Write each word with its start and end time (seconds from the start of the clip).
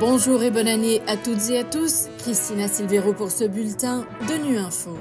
Bonjour 0.00 0.42
et 0.42 0.50
bonne 0.50 0.66
année 0.66 1.00
à 1.06 1.16
toutes 1.16 1.50
et 1.50 1.60
à 1.60 1.62
tous. 1.62 2.08
Christina 2.18 2.66
Silvero 2.66 3.12
pour 3.12 3.30
ce 3.30 3.44
bulletin 3.44 4.04
de 4.28 4.44
Nu 4.44 4.58
Info. 4.58 4.98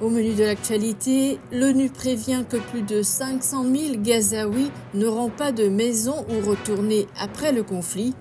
Au 0.00 0.08
menu 0.08 0.34
de 0.34 0.42
l'actualité, 0.42 1.38
l'ONU 1.52 1.90
prévient 1.90 2.42
que 2.48 2.56
plus 2.56 2.82
de 2.82 3.02
500 3.02 3.62
000 3.62 4.00
Gazaouis 4.02 4.72
n'auront 4.94 5.30
pas 5.30 5.52
de 5.52 5.68
maison 5.68 6.26
où 6.28 6.44
retourner 6.44 7.06
après 7.20 7.52
le 7.52 7.62
conflit. 7.62 8.14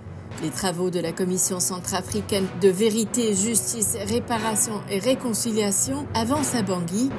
Les 0.43 0.51
travaux 0.51 0.91
de 0.91 0.99
la 0.99 1.11
Commission 1.11 1.59
centrafricaine 1.59 2.45
de 2.61 2.69
vérité, 2.69 3.33
justice, 3.33 3.97
réparation 4.07 4.81
et 4.91 4.99
réconciliation 4.99 6.05
avancent 6.13 6.53
à 6.53 6.61
Bangui. 6.61 7.09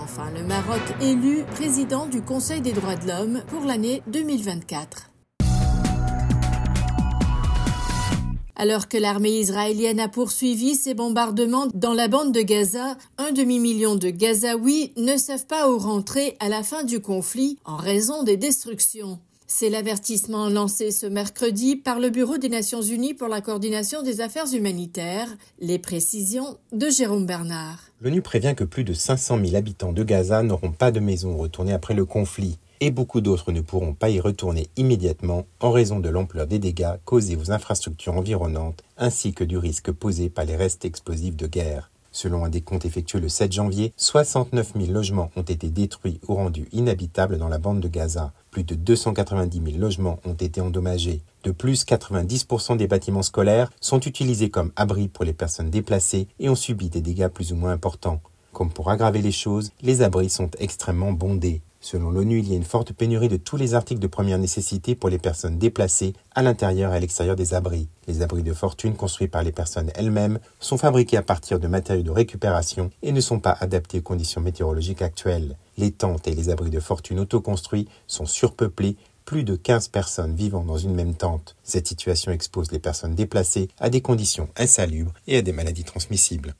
Enfin, 0.00 0.32
le 0.36 0.42
Maroc 0.42 0.82
élu 1.00 1.44
président 1.54 2.06
du 2.06 2.22
Conseil 2.22 2.60
des 2.60 2.72
droits 2.72 2.96
de 2.96 3.06
l'homme 3.06 3.42
pour 3.50 3.64
l'année 3.64 4.02
2024. 4.08 5.11
Alors 8.56 8.88
que 8.88 8.98
l'armée 8.98 9.40
israélienne 9.40 10.00
a 10.00 10.08
poursuivi 10.08 10.74
ses 10.74 10.94
bombardements 10.94 11.68
dans 11.74 11.94
la 11.94 12.08
bande 12.08 12.32
de 12.32 12.42
Gaza, 12.42 12.96
un 13.18 13.32
demi-million 13.32 13.94
de 13.94 14.10
Gazaouis 14.10 14.92
ne 14.96 15.16
savent 15.16 15.46
pas 15.46 15.70
où 15.70 15.78
rentrer 15.78 16.36
à 16.38 16.48
la 16.48 16.62
fin 16.62 16.84
du 16.84 17.00
conflit 17.00 17.58
en 17.64 17.76
raison 17.76 18.22
des 18.22 18.36
destructions. 18.36 19.18
C'est 19.54 19.68
l'avertissement 19.68 20.48
lancé 20.48 20.90
ce 20.90 21.04
mercredi 21.04 21.76
par 21.76 22.00
le 22.00 22.08
Bureau 22.08 22.38
des 22.38 22.48
Nations 22.48 22.80
Unies 22.80 23.12
pour 23.12 23.28
la 23.28 23.42
coordination 23.42 24.02
des 24.02 24.22
affaires 24.22 24.50
humanitaires. 24.54 25.28
Les 25.60 25.78
précisions 25.78 26.56
de 26.72 26.88
Jérôme 26.88 27.26
Bernard. 27.26 27.78
L'ONU 28.00 28.22
prévient 28.22 28.54
que 28.56 28.64
plus 28.64 28.82
de 28.82 28.94
500 28.94 29.38
000 29.44 29.56
habitants 29.56 29.92
de 29.92 30.04
Gaza 30.04 30.42
n'auront 30.42 30.72
pas 30.72 30.90
de 30.90 31.00
maison 31.00 31.36
retournée 31.36 31.74
après 31.74 31.92
le 31.92 32.06
conflit 32.06 32.58
et 32.84 32.90
beaucoup 32.90 33.20
d'autres 33.20 33.52
ne 33.52 33.60
pourront 33.60 33.94
pas 33.94 34.10
y 34.10 34.18
retourner 34.18 34.66
immédiatement 34.76 35.46
en 35.60 35.70
raison 35.70 36.00
de 36.00 36.08
l'ampleur 36.08 36.48
des 36.48 36.58
dégâts 36.58 36.96
causés 37.04 37.36
aux 37.36 37.52
infrastructures 37.52 38.16
environnantes 38.16 38.82
ainsi 38.98 39.32
que 39.32 39.44
du 39.44 39.56
risque 39.56 39.92
posé 39.92 40.28
par 40.28 40.46
les 40.46 40.56
restes 40.56 40.84
explosifs 40.84 41.36
de 41.36 41.46
guerre. 41.46 41.92
Selon 42.10 42.44
un 42.44 42.48
décompte 42.48 42.84
effectué 42.84 43.20
le 43.20 43.28
7 43.28 43.52
janvier, 43.52 43.92
69 43.96 44.72
000 44.76 44.90
logements 44.90 45.30
ont 45.36 45.42
été 45.42 45.70
détruits 45.70 46.18
ou 46.26 46.34
rendus 46.34 46.68
inhabitables 46.72 47.38
dans 47.38 47.46
la 47.46 47.58
bande 47.58 47.78
de 47.78 47.86
Gaza. 47.86 48.32
Plus 48.50 48.64
de 48.64 48.74
290 48.74 49.62
000 49.64 49.78
logements 49.78 50.18
ont 50.24 50.34
été 50.34 50.60
endommagés. 50.60 51.22
De 51.44 51.52
plus, 51.52 51.84
90% 51.84 52.76
des 52.78 52.88
bâtiments 52.88 53.22
scolaires 53.22 53.70
sont 53.80 54.00
utilisés 54.00 54.50
comme 54.50 54.72
abris 54.74 55.06
pour 55.06 55.24
les 55.24 55.32
personnes 55.32 55.70
déplacées 55.70 56.26
et 56.40 56.48
ont 56.48 56.56
subi 56.56 56.88
des 56.88 57.00
dégâts 57.00 57.28
plus 57.28 57.52
ou 57.52 57.56
moins 57.56 57.70
importants. 57.70 58.20
Comme 58.52 58.72
pour 58.72 58.90
aggraver 58.90 59.22
les 59.22 59.30
choses, 59.30 59.70
les 59.82 60.02
abris 60.02 60.30
sont 60.30 60.50
extrêmement 60.58 61.12
bondés. 61.12 61.62
Selon 61.84 62.12
l'ONU, 62.12 62.38
il 62.38 62.48
y 62.48 62.52
a 62.52 62.56
une 62.56 62.62
forte 62.62 62.92
pénurie 62.92 63.28
de 63.28 63.36
tous 63.36 63.56
les 63.56 63.74
articles 63.74 64.00
de 64.00 64.06
première 64.06 64.38
nécessité 64.38 64.94
pour 64.94 65.10
les 65.10 65.18
personnes 65.18 65.58
déplacées 65.58 66.14
à 66.32 66.40
l'intérieur 66.40 66.92
et 66.92 66.96
à 66.96 67.00
l'extérieur 67.00 67.34
des 67.34 67.54
abris. 67.54 67.88
Les 68.06 68.22
abris 68.22 68.44
de 68.44 68.52
fortune 68.52 68.94
construits 68.94 69.26
par 69.26 69.42
les 69.42 69.50
personnes 69.50 69.90
elles-mêmes 69.96 70.38
sont 70.60 70.78
fabriqués 70.78 71.16
à 71.16 71.22
partir 71.22 71.58
de 71.58 71.66
matériaux 71.66 72.04
de 72.04 72.12
récupération 72.12 72.90
et 73.02 73.10
ne 73.10 73.20
sont 73.20 73.40
pas 73.40 73.56
adaptés 73.60 73.98
aux 73.98 74.02
conditions 74.02 74.40
météorologiques 74.40 75.02
actuelles. 75.02 75.56
Les 75.76 75.90
tentes 75.90 76.28
et 76.28 76.36
les 76.36 76.50
abris 76.50 76.70
de 76.70 76.78
fortune 76.78 77.18
autoconstruits 77.18 77.88
sont 78.06 78.26
surpeuplés 78.26 78.96
plus 79.24 79.42
de 79.42 79.56
15 79.56 79.88
personnes 79.88 80.36
vivant 80.36 80.64
dans 80.64 80.78
une 80.78 80.94
même 80.94 81.14
tente. 81.14 81.56
Cette 81.64 81.88
situation 81.88 82.30
expose 82.30 82.70
les 82.70 82.78
personnes 82.78 83.16
déplacées 83.16 83.68
à 83.80 83.90
des 83.90 84.02
conditions 84.02 84.48
insalubres 84.56 85.12
et 85.26 85.38
à 85.38 85.42
des 85.42 85.52
maladies 85.52 85.84
transmissibles. 85.84 86.54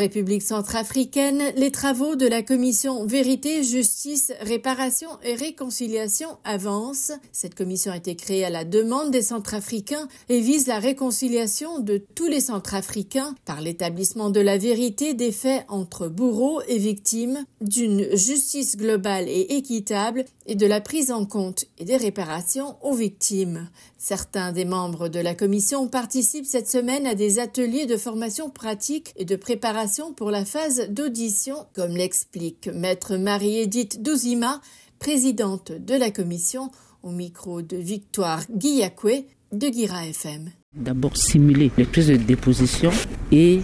République 0.00 0.42
centrafricaine, 0.42 1.52
les 1.56 1.70
travaux 1.70 2.16
de 2.16 2.26
la 2.26 2.42
commission 2.42 3.04
Vérité, 3.04 3.62
Justice, 3.62 4.32
Réparation 4.40 5.10
et 5.22 5.34
Réconciliation 5.34 6.38
avancent. 6.42 7.12
Cette 7.32 7.54
commission 7.54 7.92
a 7.92 7.98
été 7.98 8.16
créée 8.16 8.46
à 8.46 8.48
la 8.48 8.64
demande 8.64 9.10
des 9.10 9.20
centrafricains 9.20 10.08
et 10.30 10.40
vise 10.40 10.66
la 10.68 10.78
réconciliation 10.78 11.80
de 11.80 12.02
tous 12.14 12.28
les 12.28 12.40
centrafricains 12.40 13.34
par 13.44 13.60
l'établissement 13.60 14.30
de 14.30 14.40
la 14.40 14.56
vérité 14.56 15.12
des 15.12 15.32
faits 15.32 15.66
entre 15.68 16.08
bourreaux 16.08 16.62
et 16.66 16.78
victimes, 16.78 17.44
d'une 17.60 18.16
justice 18.16 18.78
globale 18.78 19.28
et 19.28 19.54
équitable 19.58 20.24
et 20.46 20.54
de 20.54 20.66
la 20.66 20.80
prise 20.80 21.12
en 21.12 21.26
compte 21.26 21.66
et 21.76 21.84
des 21.84 21.98
réparations 21.98 22.76
aux 22.80 22.94
victimes. 22.94 23.68
Certains 24.02 24.52
des 24.52 24.64
membres 24.64 25.08
de 25.08 25.20
la 25.20 25.34
commission 25.34 25.86
participent 25.86 26.46
cette 26.46 26.70
semaine 26.70 27.06
à 27.06 27.14
des 27.14 27.38
ateliers 27.38 27.84
de 27.84 27.98
formation 27.98 28.48
pratique 28.48 29.12
et 29.16 29.26
de 29.26 29.36
préparation 29.36 30.14
pour 30.14 30.30
la 30.30 30.46
phase 30.46 30.88
d'audition, 30.88 31.66
comme 31.74 31.94
l'explique 31.94 32.70
maître 32.74 33.18
Marie-Édith 33.18 34.00
Douzima, 34.00 34.62
présidente 34.98 35.72
de 35.72 35.94
la 35.94 36.10
commission, 36.10 36.70
au 37.02 37.10
micro 37.10 37.60
de 37.60 37.76
Victoire 37.76 38.42
Guillacoué 38.50 39.26
de 39.52 39.68
Guira 39.68 40.06
FM. 40.06 40.48
D'abord 40.74 41.18
simuler 41.18 41.70
les 41.76 41.84
prises 41.84 42.08
de 42.08 42.16
déposition 42.16 42.92
et 43.30 43.60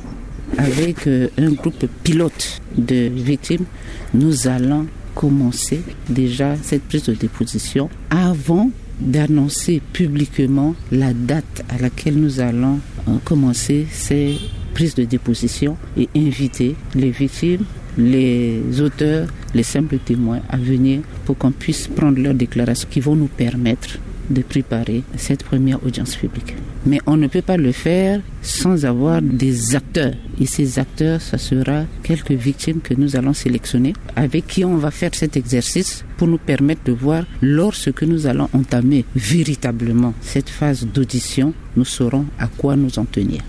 avec 0.59 1.07
euh, 1.07 1.31
un 1.39 1.53
groupe 1.53 1.87
pilote 2.05 2.61
de 2.77 3.09
victimes, 3.09 3.65
nous 4.13 4.49
allons 4.49 4.87
commencer 5.15 5.81
déjà 6.11 6.57
cette 6.63 6.83
prise 6.83 7.05
de 7.05 7.15
déposition 7.15 7.89
avant 8.11 8.71
d'annoncer 9.01 9.83
publiquement 9.93 10.75
la 10.91 11.12
date 11.12 11.65
à 11.69 11.79
laquelle 11.79 12.17
nous 12.19 12.41
allons 12.41 12.81
euh, 13.09 13.12
commencer 13.25 13.87
ces 13.91 14.39
prises 14.75 14.95
de 14.95 15.05
déposition 15.05 15.77
et 15.97 16.09
inviter 16.17 16.77
les 16.95 17.11
victimes, 17.11 17.65
les 17.99 18.61
auteurs, 18.81 19.29
les 19.55 19.62
simples 19.62 19.99
témoins 19.99 20.41
à 20.49 20.56
venir 20.56 21.01
pour 21.25 21.39
qu'on 21.39 21.53
puisse 21.53 21.89
prendre 21.89 22.21
leurs 22.21 22.35
déclarations 22.35 22.89
qui 22.91 23.01
vont 23.01 23.17
nous 23.17 23.29
permettre 23.29 23.99
de 24.31 24.42
préparer 24.42 25.03
cette 25.16 25.44
première 25.44 25.84
audience 25.84 26.16
publique. 26.16 26.54
Mais 26.84 27.00
on 27.06 27.16
ne 27.16 27.26
peut 27.26 27.42
pas 27.42 27.56
le 27.56 27.72
faire 27.72 28.20
sans 28.42 28.84
avoir 28.84 29.20
des 29.22 29.75
acteurs. 29.75 30.14
Et 30.41 30.47
ces 30.47 30.78
acteurs, 30.78 31.20
ce 31.20 31.37
sera 31.37 31.84
quelques 32.03 32.32
victimes 32.32 32.81
que 32.81 32.94
nous 32.94 33.16
allons 33.16 33.32
sélectionner, 33.34 33.92
avec 34.14 34.47
qui 34.47 34.64
on 34.64 34.76
va 34.76 34.91
faire 34.91 35.14
cet 35.14 35.37
exercice 35.37 36.04
pour 36.16 36.28
nous 36.28 36.38
permettre 36.38 36.84
de 36.84 36.92
voir, 36.92 37.25
lorsque 37.42 38.03
nous 38.03 38.26
allons 38.26 38.48
entamer 38.53 39.04
véritablement 39.14 40.14
cette 40.20 40.48
phase 40.48 40.87
d'audition, 40.87 41.53
nous 41.76 41.84
saurons 41.84 42.26
à 42.38 42.47
quoi 42.47 42.76
nous 42.76 42.98
en 42.98 43.04
tenir. 43.04 43.43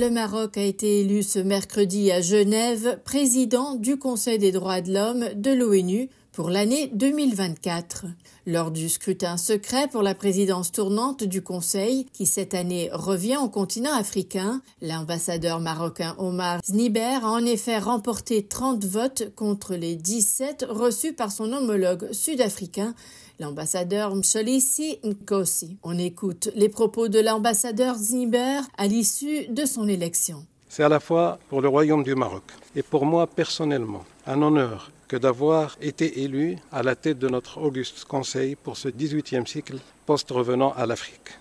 Le 0.00 0.10
Maroc 0.10 0.56
a 0.58 0.62
été 0.62 1.00
élu 1.00 1.24
ce 1.24 1.40
mercredi 1.40 2.12
à 2.12 2.20
Genève 2.20 3.00
président 3.04 3.74
du 3.74 3.96
Conseil 3.96 4.38
des 4.38 4.52
droits 4.52 4.80
de 4.80 4.92
l'homme 4.92 5.24
de 5.34 5.50
l'ONU 5.50 6.08
pour 6.38 6.50
l'année 6.50 6.88
2024. 6.94 8.04
Lors 8.46 8.70
du 8.70 8.88
scrutin 8.88 9.36
secret 9.36 9.88
pour 9.88 10.02
la 10.02 10.14
présidence 10.14 10.70
tournante 10.70 11.24
du 11.24 11.42
Conseil, 11.42 12.06
qui 12.12 12.26
cette 12.26 12.54
année 12.54 12.90
revient 12.92 13.38
au 13.38 13.48
continent 13.48 13.92
africain, 13.92 14.62
l'ambassadeur 14.80 15.58
marocain 15.58 16.14
Omar 16.16 16.60
Zniber 16.64 17.24
a 17.24 17.26
en 17.26 17.44
effet 17.44 17.78
remporté 17.78 18.46
30 18.46 18.84
votes 18.84 19.34
contre 19.34 19.74
les 19.74 19.96
17 19.96 20.66
reçus 20.68 21.12
par 21.12 21.32
son 21.32 21.52
homologue 21.52 22.06
sud-africain, 22.12 22.94
l'ambassadeur 23.40 24.14
Msholisi 24.14 25.00
Nkosi. 25.02 25.78
On 25.82 25.98
écoute 25.98 26.50
les 26.54 26.68
propos 26.68 27.08
de 27.08 27.18
l'ambassadeur 27.18 27.96
Zniber 27.96 28.60
à 28.76 28.86
l'issue 28.86 29.48
de 29.48 29.64
son 29.64 29.88
élection. 29.88 30.46
C'est 30.68 30.84
à 30.84 30.88
la 30.88 31.00
fois 31.00 31.40
pour 31.48 31.62
le 31.62 31.68
Royaume 31.68 32.04
du 32.04 32.14
Maroc 32.14 32.44
et 32.76 32.84
pour 32.84 33.06
moi 33.06 33.26
personnellement 33.26 34.04
un 34.24 34.40
honneur 34.40 34.92
que 35.08 35.16
d'avoir 35.16 35.76
été 35.80 36.22
élu 36.22 36.58
à 36.70 36.82
la 36.82 36.94
tête 36.94 37.18
de 37.18 37.28
notre 37.28 37.58
auguste 37.58 38.04
Conseil 38.04 38.54
pour 38.54 38.76
ce 38.76 38.88
18e 38.88 39.46
cycle 39.46 39.78
post-revenant 40.06 40.72
à 40.76 40.86
l'Afrique. 40.86 41.38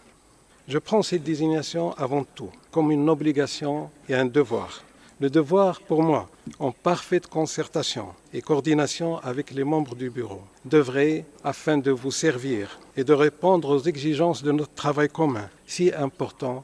Je 0.67 0.77
prends 0.77 1.01
cette 1.01 1.23
désignation 1.23 1.91
avant 1.93 2.23
tout 2.23 2.49
comme 2.71 2.91
une 2.91 3.09
obligation 3.09 3.89
et 4.09 4.15
un 4.15 4.25
devoir. 4.25 4.83
Le 5.19 5.29
devoir 5.29 5.81
pour 5.81 6.03
moi, 6.03 6.29
en 6.59 6.71
parfaite 6.71 7.27
concertation 7.27 8.09
et 8.33 8.41
coordination 8.41 9.17
avec 9.17 9.51
les 9.51 9.63
membres 9.63 9.95
du 9.95 10.09
bureau, 10.09 10.41
d'œuvrer 10.63 11.25
afin 11.43 11.77
de 11.77 11.89
vous 11.91 12.11
servir 12.11 12.79
et 12.95 13.03
de 13.03 13.13
répondre 13.13 13.69
aux 13.69 13.81
exigences 13.81 14.43
de 14.43 14.51
notre 14.51 14.73
travail 14.73 15.09
commun, 15.09 15.49
si 15.65 15.91
important 15.91 16.63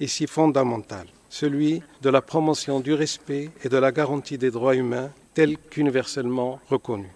et 0.00 0.08
si 0.08 0.26
fondamental, 0.26 1.06
celui 1.28 1.80
de 2.02 2.10
la 2.10 2.20
promotion 2.20 2.80
du 2.80 2.92
respect 2.92 3.50
et 3.62 3.68
de 3.68 3.76
la 3.76 3.92
garantie 3.92 4.36
des 4.36 4.50
droits 4.50 4.74
humains 4.74 5.10
tel 5.34 5.56
qu'universellement 5.58 6.60
reconnu. 6.68 7.10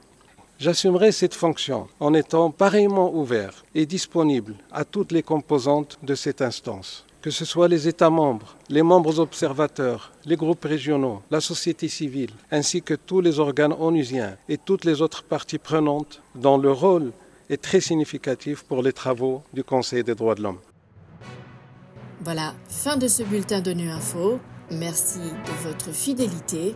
J'assumerai 0.58 1.12
cette 1.12 1.34
fonction 1.34 1.86
en 2.00 2.14
étant 2.14 2.50
pareillement 2.50 3.14
ouvert 3.14 3.64
et 3.74 3.84
disponible 3.84 4.54
à 4.72 4.84
toutes 4.86 5.12
les 5.12 5.22
composantes 5.22 5.98
de 6.02 6.14
cette 6.14 6.40
instance, 6.40 7.04
que 7.20 7.30
ce 7.30 7.44
soit 7.44 7.68
les 7.68 7.88
États 7.88 8.08
membres, 8.08 8.56
les 8.70 8.82
membres 8.82 9.20
observateurs, 9.20 10.12
les 10.24 10.36
groupes 10.36 10.64
régionaux, 10.64 11.20
la 11.30 11.42
société 11.42 11.88
civile, 11.88 12.30
ainsi 12.50 12.80
que 12.80 12.94
tous 12.94 13.20
les 13.20 13.38
organes 13.38 13.74
onusiens 13.78 14.38
et 14.48 14.56
toutes 14.56 14.86
les 14.86 15.02
autres 15.02 15.24
parties 15.24 15.58
prenantes 15.58 16.22
dont 16.34 16.56
le 16.56 16.72
rôle 16.72 17.12
est 17.50 17.62
très 17.62 17.80
significatif 17.80 18.62
pour 18.62 18.82
les 18.82 18.94
travaux 18.94 19.42
du 19.52 19.62
Conseil 19.62 20.04
des 20.04 20.14
droits 20.14 20.34
de 20.34 20.42
l'homme. 20.42 20.60
Voilà, 22.22 22.54
fin 22.68 22.96
de 22.96 23.08
ce 23.08 23.22
bulletin 23.22 23.60
de 23.60 23.72
Nu 23.72 23.90
Info. 23.90 24.40
Merci 24.70 25.20
de 25.20 25.68
votre 25.68 25.92
fidélité. 25.92 26.74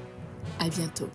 À 0.58 0.68
bientôt. 0.68 1.08